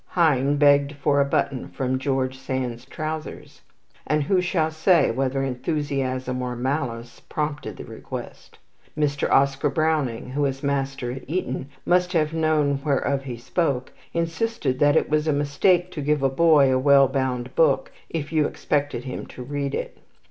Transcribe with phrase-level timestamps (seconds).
[0.15, 3.61] Heine begged for a button from George Sand's trousers,
[4.07, 8.57] and who shall say whether enthusiasm or malice prompted the request?
[8.97, 9.29] Mr.
[9.29, 14.95] Oscar Browning, who as Master at Eton must have known whereof he spoke, insisted that
[14.95, 19.03] it was a mistake to give a boy a well bound book if you expected
[19.03, 19.99] him to read it.